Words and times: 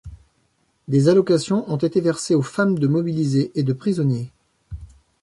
Des 0.87 1.09
allocations 1.09 1.69
ont 1.71 1.77
été 1.77 2.01
versées 2.01 2.33
aux 2.33 2.41
femmes 2.41 2.79
de 2.79 2.87
mobilisés 2.87 3.51
et 3.53 3.61
de 3.61 3.71
prisonniers. 3.71 4.31